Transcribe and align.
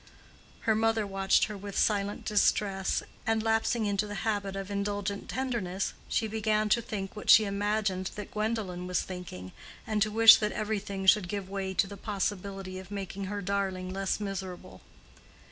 Her 0.61 0.73
mother 0.73 1.05
watched 1.05 1.43
her 1.43 1.55
with 1.55 1.77
silent 1.77 2.25
distress; 2.25 3.03
and, 3.27 3.43
lapsing 3.43 3.85
into 3.85 4.07
the 4.07 4.15
habit 4.25 4.55
of 4.55 4.71
indulgent 4.71 5.29
tenderness, 5.29 5.93
she 6.09 6.25
began 6.25 6.69
to 6.69 6.81
think 6.81 7.15
what 7.15 7.29
she 7.29 7.45
imagined 7.45 8.09
that 8.15 8.31
Gwendolen 8.31 8.87
was 8.87 9.03
thinking, 9.03 9.51
and 9.85 10.01
to 10.01 10.09
wish 10.09 10.37
that 10.37 10.53
everything 10.53 11.05
should 11.05 11.27
give 11.29 11.51
way 11.51 11.75
to 11.75 11.85
the 11.85 11.97
possibility 11.97 12.79
of 12.79 12.89
making 12.89 13.25
her 13.25 13.43
darling 13.43 13.93
less 13.93 14.19
miserable. 14.19 14.81